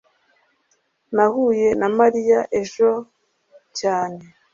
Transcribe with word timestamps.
nahuye 1.15 1.67
na 1.79 1.87
mariya 1.97 2.39
ejo 2.61 2.89
cyane 3.79 4.21